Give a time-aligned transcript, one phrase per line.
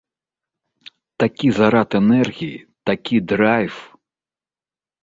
[1.23, 2.57] Такі зарад энергіі,
[2.93, 3.75] такі драйв!